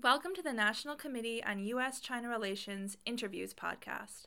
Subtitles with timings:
[0.00, 1.98] Welcome to the National Committee on U.S.
[1.98, 4.26] China Relations Interviews podcast,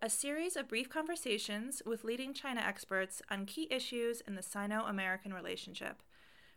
[0.00, 4.84] a series of brief conversations with leading China experts on key issues in the Sino
[4.84, 6.02] American relationship.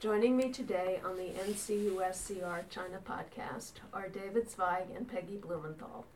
[0.00, 6.06] Joining me today on the NCUSCR China podcast are David Zweig and Peggy Blumenthal.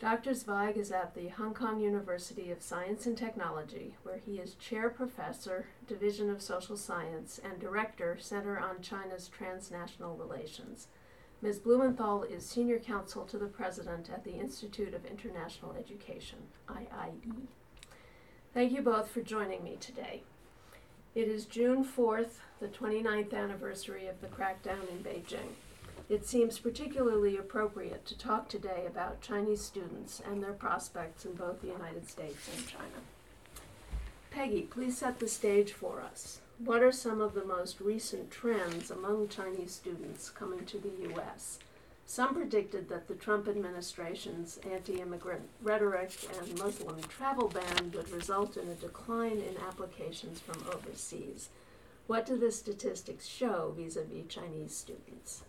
[0.00, 0.32] Dr.
[0.32, 4.90] Zweig is at the Hong Kong University of Science and Technology, where he is Chair
[4.90, 10.86] Professor, Division of Social Science, and Director, Center on China's Transnational Relations.
[11.42, 11.58] Ms.
[11.58, 16.38] Blumenthal is Senior Counsel to the President at the Institute of International Education,
[16.68, 17.48] IIE.
[18.54, 20.22] Thank you both for joining me today.
[21.16, 25.54] It is June 4th, the 29th anniversary of the crackdown in Beijing.
[26.10, 31.62] It seems particularly appropriate to talk today about Chinese students and their prospects in both
[31.62, 33.00] the United States and China.
[34.30, 36.40] Peggy, please set the stage for us.
[36.58, 41.60] What are some of the most recent trends among Chinese students coming to the U.S.?
[42.08, 48.56] Some predicted that the Trump administration's anti immigrant rhetoric and Muslim travel ban would result
[48.56, 51.48] in a decline in applications from overseas.
[52.06, 55.42] What do the statistics show vis a vis Chinese students?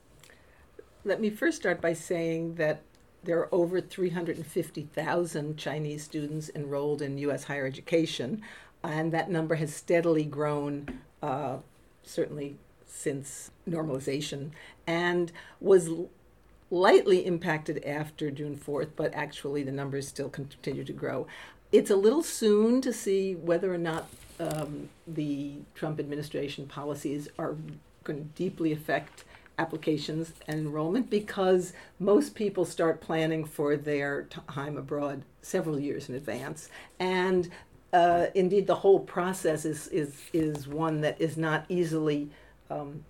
[1.06, 2.82] Let me first start by saying that
[3.24, 7.44] there are over 350,000 Chinese students enrolled in U.S.
[7.44, 8.42] higher education,
[8.84, 11.58] and that number has steadily grown, uh,
[12.02, 14.52] certainly since normalization,
[14.88, 15.90] and was
[16.70, 21.28] lightly impacted after June 4th, but actually the numbers still continue to grow.
[21.72, 24.08] It's a little soon to see whether or not
[24.40, 27.56] um, the Trump administration policies are
[28.04, 29.24] going to deeply affect
[29.60, 36.16] applications and enrollment because most people start planning for their time abroad several years in
[36.16, 36.70] advance.
[37.00, 37.50] And
[37.92, 42.30] uh, indeed, the whole process is, is, is one that is not easily
[42.70, 43.04] um,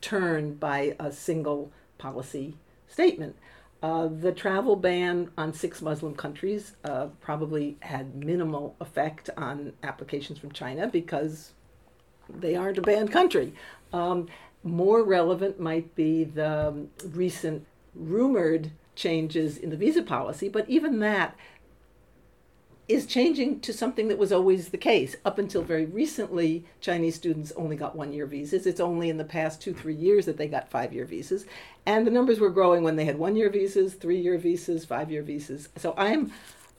[0.00, 2.56] turned by a single policy
[2.94, 3.36] statement.
[3.82, 10.38] Uh, the travel ban on six Muslim countries uh, probably had minimal effect on applications
[10.38, 11.52] from China because
[12.30, 13.52] they aren't a banned country.
[13.92, 14.28] Um,
[14.62, 21.36] more relevant might be the recent rumored changes in the visa policy, but even that
[22.86, 25.16] is changing to something that was always the case.
[25.24, 28.66] Up until very recently, Chinese students only got one year visas.
[28.66, 31.46] It's only in the past two, three years that they got five year visas.
[31.86, 35.10] And the numbers were growing when they had one year visas, three year visas, five
[35.10, 35.70] year visas.
[35.76, 36.32] So I'm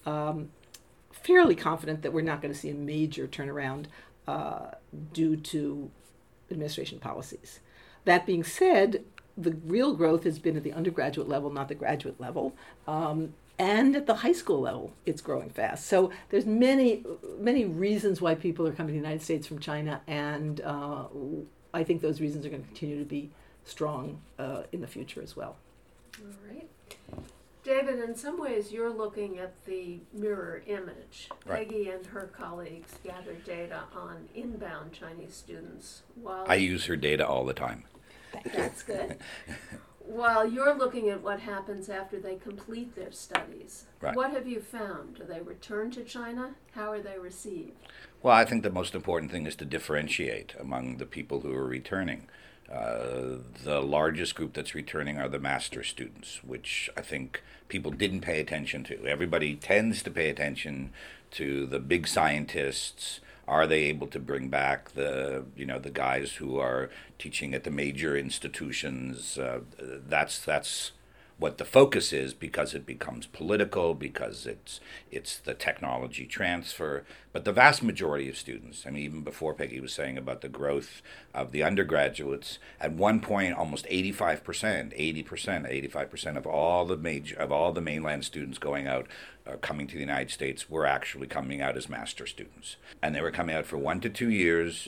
[0.06, 0.50] um,
[1.12, 3.86] fairly confident that we're not going to see a major turnaround
[4.28, 4.72] uh,
[5.12, 5.90] due to
[6.52, 7.60] administration policies.
[8.06, 9.04] That being said,
[9.36, 12.56] the real growth has been at the undergraduate level, not the graduate level.
[12.88, 15.86] Um, and at the high school level it's growing fast.
[15.88, 17.04] So there's many
[17.40, 21.06] many reasons why people are coming to the united states from china and uh,
[21.74, 23.30] i think those reasons are going to continue to be
[23.64, 25.58] strong uh, in the future as well.
[26.20, 26.70] All right
[27.64, 31.30] david in some ways you're looking at the mirror image.
[31.46, 31.68] Right.
[31.68, 37.28] peggy and her colleagues gathered data on inbound chinese students while i use her data
[37.28, 37.84] all the time.
[38.54, 39.18] That's good
[40.08, 44.16] while you're looking at what happens after they complete their studies, right.
[44.16, 45.16] what have you found?
[45.16, 46.56] Do they return to China?
[46.74, 47.74] How are they received?
[48.22, 51.68] Well, I think the most important thing is to differentiate among the people who are
[51.68, 52.28] returning.
[52.72, 58.22] Uh, the largest group that's returning are the master students, which I think people didn't
[58.22, 59.06] pay attention to.
[59.06, 60.92] Everybody tends to pay attention
[61.32, 66.34] to the big scientists are they able to bring back the you know the guys
[66.34, 66.90] who are
[67.20, 69.38] teaching at the major institutions?
[69.38, 70.92] Uh, that's that's
[71.38, 74.80] what the focus is because it becomes political because it's
[75.12, 77.04] it's the technology transfer.
[77.34, 80.48] But the vast majority of students i mean even before peggy was saying about the
[80.48, 81.02] growth
[81.34, 87.52] of the undergraduates at one point almost 85% 80% 85% of all the major of
[87.52, 89.08] all the mainland students going out
[89.46, 92.78] uh, coming to the united states were actually coming out as master students.
[93.02, 94.88] And they were coming out for 1 to 2 years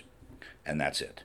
[0.66, 1.24] and that's it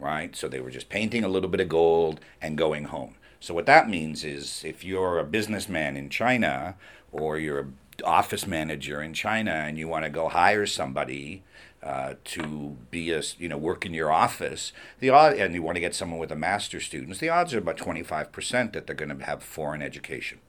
[0.00, 0.36] right?
[0.36, 3.66] So they were just painting a little bit of gold and going home so what
[3.66, 6.74] that means is if you're a businessman in China
[7.12, 11.42] or you're an office manager in China and you want to go hire somebody
[11.82, 15.76] uh, to be a you know work in your office, the odd and you want
[15.76, 18.86] to get someone with a master's students, the odds are about twenty five percent that
[18.86, 20.40] they're going to have foreign education.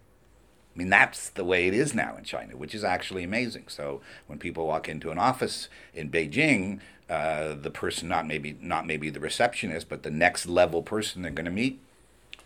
[0.75, 3.65] I mean that's the way it is now in China, which is actually amazing.
[3.67, 8.87] So when people walk into an office in Beijing, uh, the person not maybe not
[8.87, 11.79] maybe the receptionist, but the next level person they're going to meet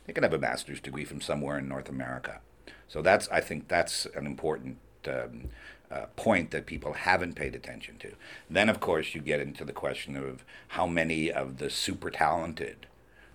[0.06, 2.42] They can have a master's degree from somewhere in North America.
[2.88, 4.78] So that's I think that's an important
[5.08, 5.50] um,
[5.92, 8.14] uh, point that people haven't paid attention to.
[8.50, 12.88] Then, of course, you get into the question of how many of the super talented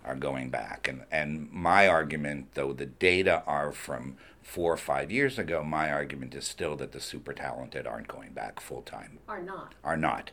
[0.05, 0.89] are going back.
[0.89, 5.93] And, and my argument, though the data are from four or five years ago, my
[5.93, 9.19] argument is still that the super talented aren't going back full time.
[9.29, 9.75] Are not.
[9.85, 10.31] Are not.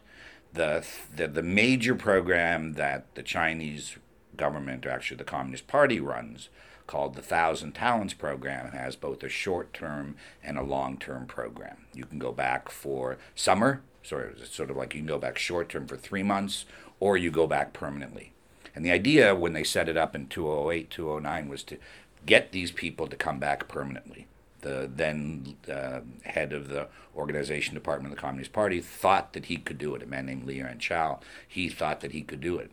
[0.53, 3.97] The, the, the major program that the Chinese
[4.37, 6.49] government, or actually the Communist Party, runs
[6.87, 11.85] called the Thousand Talents Program has both a short term and a long term program.
[11.93, 15.37] You can go back for summer, sort of, sort of like you can go back
[15.37, 16.65] short term for three months,
[16.99, 18.33] or you go back permanently.
[18.75, 21.77] And the idea when they set it up in 2008, 2009 was to
[22.25, 24.27] get these people to come back permanently.
[24.65, 29.57] The then uh, head of the organization department of the Communist Party thought that he
[29.57, 30.01] could do it.
[30.01, 32.71] A man named Li Yuanchao, he thought that he could do it,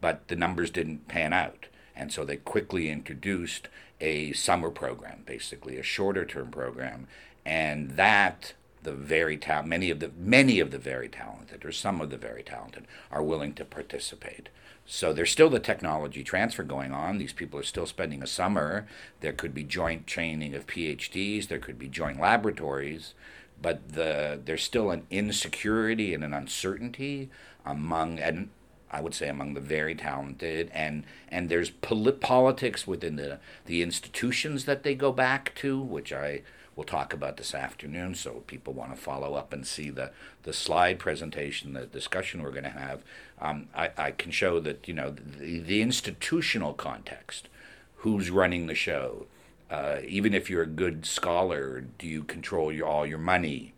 [0.00, 1.66] but the numbers didn't pan out.
[1.96, 3.66] And so they quickly introduced
[4.00, 7.08] a summer program, basically a shorter term program,
[7.44, 8.52] and that
[8.82, 12.16] the very ta- many of the many of the very talented or some of the
[12.16, 14.48] very talented are willing to participate.
[14.84, 17.18] So there's still the technology transfer going on.
[17.18, 18.86] These people are still spending a summer.
[19.20, 21.46] There could be joint training of PhDs.
[21.46, 23.14] There could be joint laboratories,
[23.60, 27.30] but the there's still an insecurity and an uncertainty
[27.64, 28.50] among and
[28.92, 33.82] I would say among the very talented, and and there's polit- politics within the the
[33.82, 36.42] institutions that they go back to, which I
[36.76, 38.14] will talk about this afternoon.
[38.14, 40.10] So people want to follow up and see the
[40.42, 43.02] the slide presentation, the discussion we're going to have.
[43.40, 47.48] Um, I, I can show that you know the, the institutional context,
[47.96, 49.26] who's running the show.
[49.70, 53.72] Uh, even if you're a good scholar, do you control your, all your money?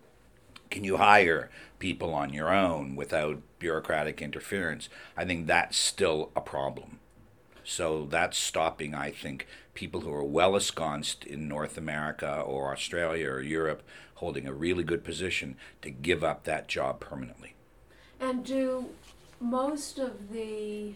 [0.69, 4.89] Can you hire people on your own without bureaucratic interference?
[5.17, 6.99] I think that's still a problem.
[7.65, 13.29] So that's stopping, I think, people who are well ensconced in North America or Australia
[13.31, 13.83] or Europe
[14.17, 17.55] holding a really good position to give up that job permanently.
[18.21, 18.91] And do
[19.41, 20.95] most of the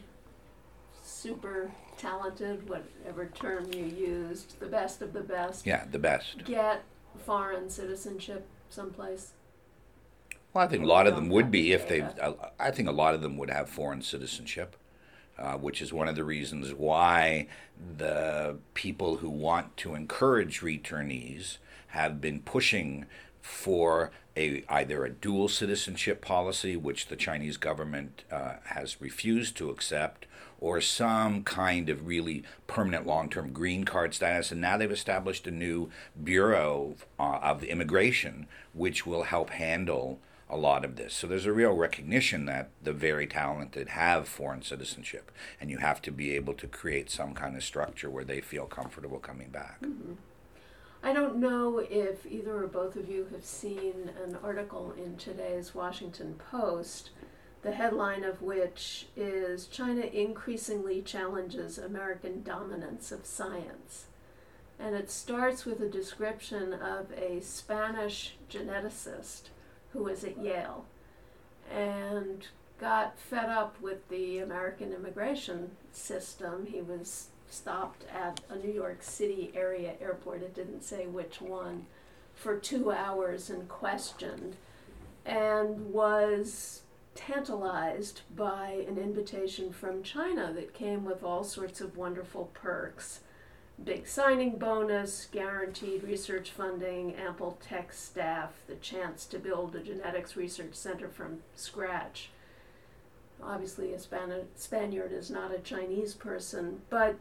[1.03, 6.45] super talented, whatever term you used, the best of the best, Yeah, the best.
[6.45, 6.85] get
[7.25, 9.33] foreign citizenship someplace?
[10.53, 12.07] Well, I think a lot of them would be if they.
[12.59, 14.77] I think a lot of them would have foreign citizenship,
[15.39, 17.47] uh, which is one of the reasons why
[17.97, 21.59] the people who want to encourage returnees
[21.89, 23.07] have been pushing
[23.41, 29.71] for a either a dual citizenship policy, which the Chinese government uh, has refused to
[29.71, 30.27] accept,
[30.61, 34.53] or some kind of really permanent long-term green card status.
[34.53, 35.91] And now they've established a new
[36.23, 40.21] bureau uh, of immigration, which will help handle
[40.51, 41.15] a lot of this.
[41.15, 45.31] So there's a real recognition that the very talented have foreign citizenship,
[45.61, 48.67] and you have to be able to create some kind of structure where they feel
[48.67, 49.81] comfortable coming back.
[49.83, 50.15] Mm-hmm.
[51.03, 55.75] I don't know if either or both of you have seen an article in today's
[55.75, 57.11] Washington Post,
[57.63, 64.07] the headline of which is China increasingly challenges American dominance of science.
[64.79, 69.51] And it starts with a description of a Spanish geneticist
[69.93, 70.85] who was at Yale
[71.71, 72.47] and
[72.81, 76.67] got fed up with the American immigration system.
[76.67, 81.87] He was stopped at a New York City area airport, it didn't say which one,
[82.35, 84.57] for two hours and questioned,
[85.25, 86.83] and was
[87.15, 93.21] tantalized by an invitation from China that came with all sorts of wonderful perks.
[93.85, 100.37] Big signing bonus, guaranteed research funding, ample tech staff, the chance to build a genetics
[100.37, 102.31] research center from scratch.
[103.43, 107.17] Obviously, a Span- Spaniard is not a Chinese person, but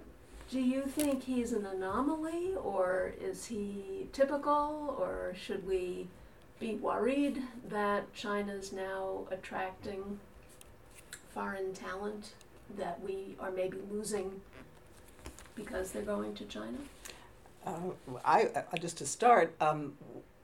[0.50, 6.08] do you think he's an anomaly or is he typical or should we
[6.60, 10.20] be worried that China is now attracting
[11.34, 12.34] foreign talent
[12.78, 14.42] that we are maybe losing
[15.58, 16.78] because they're going to China?
[17.66, 17.74] Uh,
[18.24, 19.94] I, uh, just to start, um,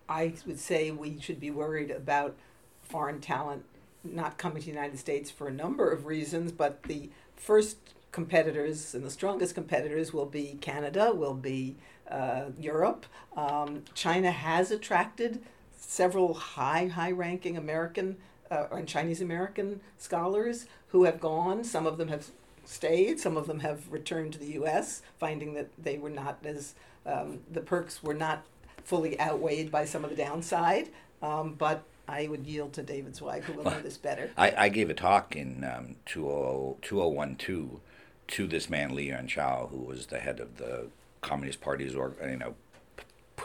[0.10, 2.36] I would say we should be worried about
[2.82, 3.63] foreign talent
[4.03, 7.77] not coming to the United States for a number of reasons, but the first
[8.12, 11.77] competitors and the strongest competitors will be Canada, will be
[12.10, 13.05] uh, Europe.
[13.38, 15.41] Um, China has attracted
[15.77, 18.17] several high, high ranking American
[18.51, 21.63] uh, and Chinese American scholars who have gone.
[21.63, 22.29] Some of them have
[22.65, 26.75] stayed, some of them have returned to the US, finding that they were not as,
[27.05, 28.46] um, the perks were not
[28.84, 30.89] fully outweighed by some of the downside.
[31.22, 34.32] Um, but I would yield to David Zweig, who will know this better.
[34.38, 37.79] I, I gave a talk in um, 20, 2012
[38.25, 40.88] to this man Li Yuanchao, who was the head of the
[41.22, 42.55] Communist Party's or you know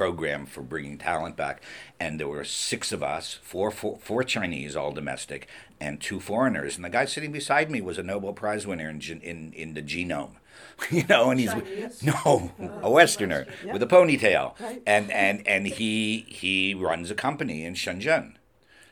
[0.02, 1.60] program for bringing talent back,
[1.98, 5.48] and there were six of us, four, four, four Chinese, all domestic,
[5.80, 6.76] and two foreigners.
[6.76, 9.82] And the guy sitting beside me was a Nobel Prize winner in in, in the
[9.82, 10.36] genome.
[10.92, 12.02] you know, and he's Chinese?
[12.04, 13.72] no Oh, a Westerner Yeah.
[13.72, 14.80] with a ponytail, Right.
[14.86, 18.34] and and and he he runs a company in Shenzhen.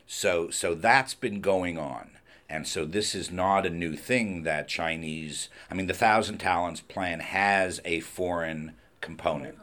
[0.09, 2.11] So so that's been going on.
[2.51, 6.81] And so this is not a new thing that Chinese I mean the Thousand Talents
[6.81, 9.59] plan has a foreign component.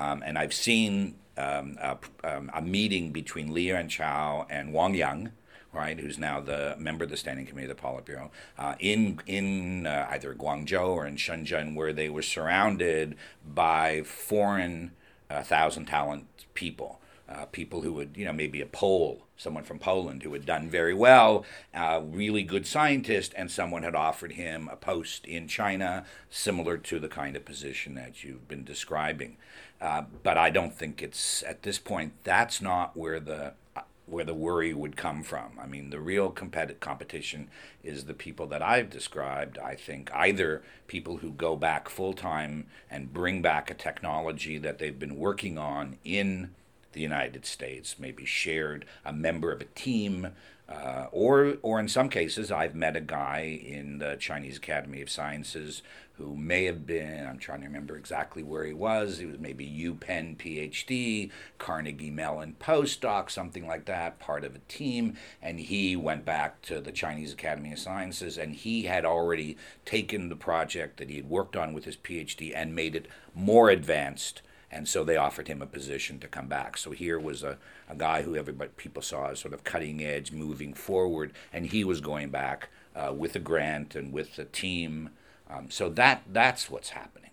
[0.00, 5.32] Um, and I've seen um, a, um, a meeting between Li Yuanchao and Wang Yang,
[5.74, 9.86] right, who's now the member of the Standing Committee of the Politburo, uh, in in
[9.86, 13.14] uh, either Guangzhou or in Shenzhen, where they were surrounded
[13.46, 14.92] by foreign
[15.28, 16.99] uh, thousand talent people,
[17.30, 20.68] uh, people who would, you know, maybe a Pole, someone from Poland who had done
[20.68, 21.44] very well,
[21.74, 26.98] uh, really good scientist, and someone had offered him a post in China, similar to
[26.98, 29.36] the kind of position that you've been describing.
[29.80, 32.12] Uh, but I don't think it's at this point.
[32.24, 35.52] That's not where the uh, where the worry would come from.
[35.58, 37.48] I mean, the real competitive competition
[37.84, 39.56] is the people that I've described.
[39.56, 44.78] I think either people who go back full time and bring back a technology that
[44.78, 46.50] they've been working on in
[46.92, 50.28] the United States, maybe shared a member of a team,
[50.68, 55.10] uh, or or in some cases, I've met a guy in the Chinese Academy of
[55.10, 55.82] Sciences
[56.20, 59.18] who may have been, I'm trying to remember exactly where he was.
[59.18, 65.16] He was maybe UPenn PhD, Carnegie Mellon postdoc, something like that, part of a team.
[65.40, 69.56] And he went back to the Chinese Academy of Sciences and he had already
[69.86, 73.70] taken the project that he had worked on with his PhD and made it more
[73.70, 74.42] advanced.
[74.70, 76.76] And so they offered him a position to come back.
[76.76, 77.58] So here was a,
[77.88, 81.82] a guy who everybody people saw as sort of cutting edge, moving forward, and he
[81.82, 85.10] was going back uh, with a grant and with a team.
[85.48, 87.29] Um, so that that's what's happening.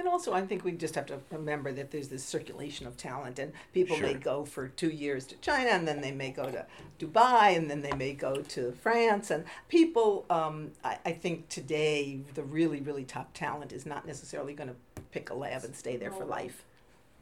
[0.00, 3.38] And also, I think we just have to remember that there's this circulation of talent,
[3.38, 6.64] and people may go for two years to China, and then they may go to
[6.98, 9.30] Dubai, and then they may go to France.
[9.30, 14.54] And people, um, I, I think today, the really, really top talent is not necessarily
[14.54, 16.64] going to pick a lab and stay there for life.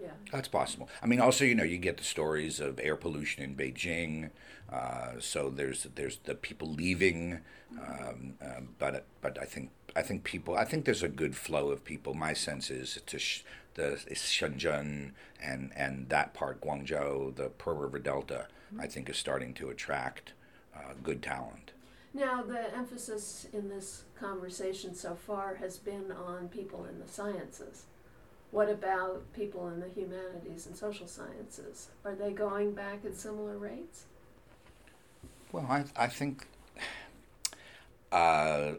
[0.00, 0.10] Yeah.
[0.32, 0.88] That's possible.
[1.02, 4.30] I mean, also, you know, you get the stories of air pollution in Beijing.
[4.70, 7.40] Uh, so there's there's the people leaving,
[7.80, 11.70] um, um, but but I think I think people I think there's a good flow
[11.70, 12.14] of people.
[12.14, 15.12] My sense is to sh- the Shenzhen
[15.42, 18.46] and and that part Guangzhou, the Pearl River Delta,
[18.78, 20.34] I think is starting to attract
[20.76, 21.72] uh, good talent.
[22.14, 27.84] Now, the emphasis in this conversation so far has been on people in the sciences.
[28.50, 31.88] What about people in the humanities and social sciences?
[32.04, 34.04] Are they going back at similar rates?
[35.52, 36.46] Well, I, I think
[38.12, 38.72] uh,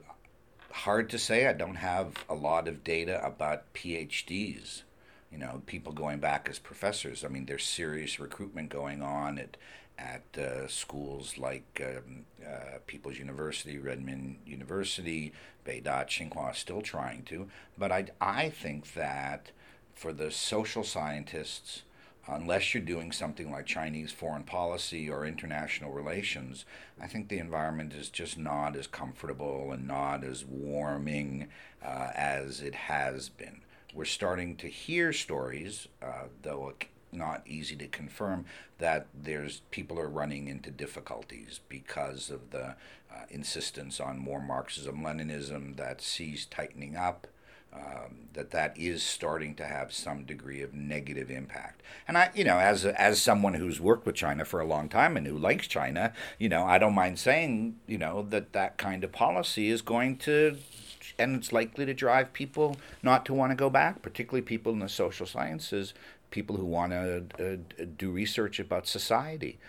[0.72, 1.48] hard to say.
[1.48, 4.84] I don't have a lot of data about PhDs.
[5.32, 7.24] You know, people going back as professors.
[7.24, 9.58] I mean, there's serious recruitment going on at
[10.00, 15.34] at uh, schools like um, uh, People's University, Renmin University,
[15.66, 17.50] Beida, Tsinghua, still trying to.
[17.78, 19.52] But I I think that
[20.00, 21.84] for the social scientists
[22.26, 26.64] unless you're doing something like Chinese foreign policy or international relations,
[27.02, 31.50] I think the environment is just not as comfortable and not as warming
[31.84, 33.60] uh, as it has been.
[33.94, 36.74] We're starting to hear stories, uh, though
[37.12, 38.46] not easy to confirm,
[38.78, 42.76] that there's people are running into difficulties because of the
[43.12, 47.28] uh, insistence on more Marxism, Leninism, that sees tightening up
[47.74, 51.82] um, that that is starting to have some degree of negative impact.
[52.08, 55.18] And I, you know, as as someone who's worked with China for a long time
[55.18, 59.04] and who likes China, you know, I don't mind saying, you know, that that kind
[59.04, 60.58] of policy is going to,
[61.18, 64.80] and it's likely to drive people not to want to go back, particularly people in
[64.80, 65.94] the social sciences,
[66.32, 69.60] people who want to uh, do research about society.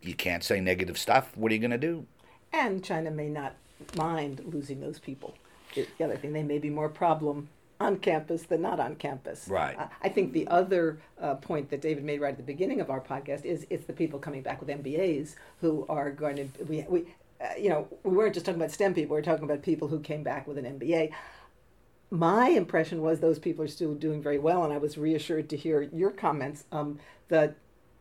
[0.00, 1.36] You can't say negative stuff.
[1.36, 2.06] What are you going to do?
[2.52, 3.54] And China may not
[3.96, 5.34] mind losing those people.
[5.74, 7.48] The the other thing, they may be more problem
[7.82, 9.48] on campus than not on campus.
[9.48, 9.76] Right.
[9.78, 12.90] Uh, I think the other uh, point that David made right at the beginning of
[12.90, 16.86] our podcast is it's the people coming back with MBAs who are going to we
[16.88, 17.14] we.
[17.40, 19.16] Uh, you know, we weren't just talking about STEM people.
[19.16, 21.10] We were talking about people who came back with an MBA.
[22.08, 25.56] My impression was those people are still doing very well, and I was reassured to
[25.56, 26.62] hear your comments.
[26.70, 27.54] Um, the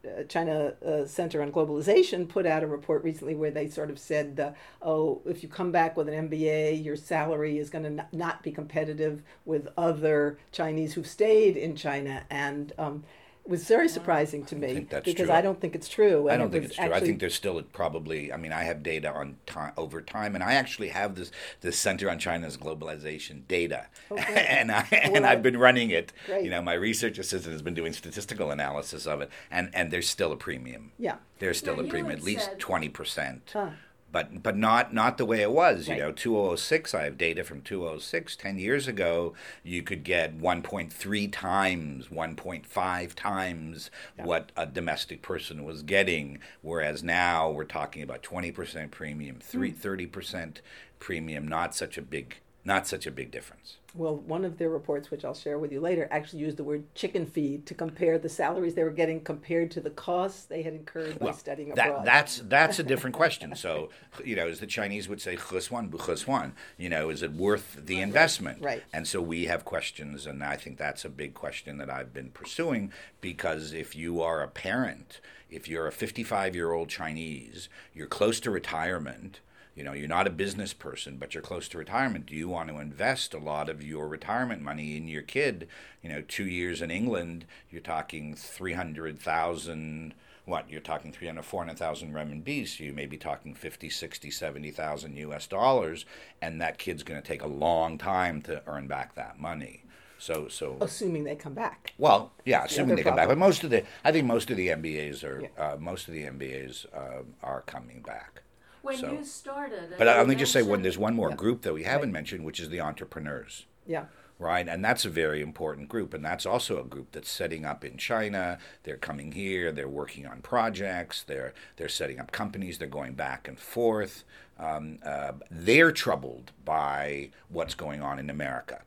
[0.06, 4.00] uh, China uh, Center on Globalization put out a report recently where they sort of
[4.00, 8.06] said, uh, oh, if you come back with an MBA, your salary is going to
[8.12, 12.24] not be competitive with other Chinese who've stayed in China.
[12.30, 13.04] And um,
[13.46, 15.36] was very surprising to me think that's because true.
[15.36, 16.30] I don't think it's true.
[16.30, 16.94] I don't it think it's true.
[16.94, 18.32] I think there's still probably.
[18.32, 21.32] I mean, I have data on time over time, and I actually have this
[21.62, 24.46] this Center on China's Globalization data, oh, Okay.
[24.48, 26.14] and I Well, and I've been running it.
[26.28, 26.44] Great.
[26.46, 30.10] You know, my research assistant has been doing statistical analysis of it, and and there's
[30.10, 30.92] still a premium.
[31.00, 31.16] yeah.
[31.40, 33.50] There's still Now, a premium, at least twenty percent.
[33.52, 33.72] Huh.
[34.12, 35.88] But but not not the way it was.
[35.88, 36.94] You know, 2006.
[36.94, 38.36] I have data from 2006.
[38.36, 44.26] Ten years ago, you could get 1.3 times, 1.5 times Yeah.
[44.26, 46.40] what a domestic person was getting.
[46.62, 49.80] Whereas now we're talking about 20% premium, three, hmm.
[49.80, 50.58] 30%
[51.00, 51.48] premium.
[51.48, 53.78] Not such a big not such a big difference.
[53.94, 56.84] Well, one of their reports, which I'll share with you later, actually used the word
[56.96, 60.74] chicken feed to compare the salaries they were getting compared to the costs they had
[60.74, 62.06] incurred by studying that, abroad.
[62.06, 63.56] That's that's a different question.
[63.56, 63.90] So,
[64.24, 68.00] you know, as the Chinese would say, "Chuswan buchuswan," you know, is it worth the
[68.00, 68.64] investment?
[68.64, 68.84] Right.
[68.94, 72.30] And so we have questions, and I think that's a big question that I've been
[72.30, 78.08] pursuing because if you are a parent, if you're a 55 year old Chinese, you're
[78.08, 79.42] close to retirement.
[79.76, 82.26] You know, you're not a business person, but you're close to retirement.
[82.26, 85.68] Do you want to invest a lot of your retirement money in your kid?
[86.02, 90.14] You know, two years in England, you're talking 300,000
[90.46, 95.46] what you're talking 300 400,000 renminbi so you may be talking 50 60 70,000 US
[95.46, 96.04] dollars
[96.42, 99.84] and that kid's going to take a long time to earn back that money
[100.18, 101.94] so so assuming they come back.
[102.00, 104.70] well yeah assuming they come back but most of the I think most of the
[104.70, 105.74] MBAs are Yeah.
[105.74, 108.42] uh, most of the MBAs uh, are coming back
[108.82, 111.36] When So- you started, but and let me just say one there's one more Yeah.
[111.36, 112.14] group that we haven't Right.
[112.14, 114.06] mentioned which is the entrepreneurs Yeah.
[114.40, 114.68] right?
[114.68, 117.98] And that's a very important group, and that's also a group that's setting up in
[117.98, 118.58] China.
[118.84, 119.72] They're coming here.
[119.72, 121.22] They're working on projects.
[121.24, 122.80] They're they're setting up companies.
[122.80, 124.24] They're going back and forth.
[124.58, 128.82] Um, uh, they're troubled by what's going on in America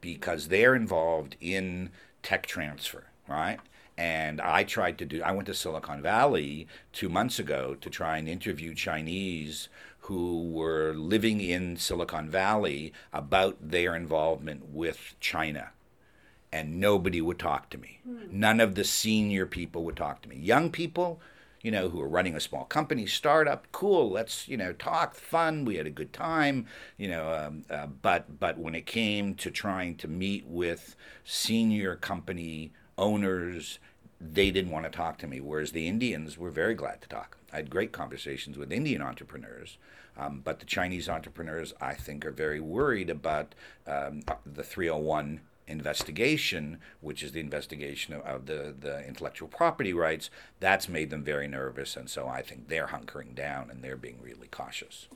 [0.00, 1.90] because they're involved in
[2.22, 3.58] tech transfer, right?
[3.96, 5.22] And I tried to do.
[5.22, 9.68] I went to Silicon Valley two months ago to try and interview Chinese
[10.00, 15.70] who were living in Silicon Valley about their involvement with China.
[16.52, 18.00] And nobody would talk to me.
[18.30, 20.36] None of the senior people would talk to me.
[20.36, 21.20] Young people,
[21.62, 24.10] you know, who are running a small company, startup, cool.
[24.10, 25.64] Let's, you know, talk, fun.
[25.64, 26.66] We had a good time,
[26.98, 27.32] you know.
[27.32, 33.78] Um, uh, but but when it came to trying to meet with senior company owners,
[34.20, 35.40] they didn't want to talk to me.
[35.40, 37.36] Whereas the Indians were very glad to talk.
[37.52, 39.78] I had great conversations with Indian entrepreneurs,
[40.16, 43.54] um, but the Chinese entrepreneurs, I think, are very worried about
[43.86, 50.30] um, the 301 investigation, which is the investigation of, of the, the intellectual property rights.
[50.60, 54.18] That's made them very nervous, and so I think they're hunkering down and they're being
[54.22, 55.06] really cautious.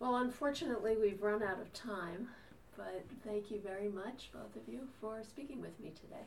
[0.00, 2.28] Well, unfortunately, we've run out of time,
[2.76, 6.24] but thank you very much, both of you, for speaking with me today.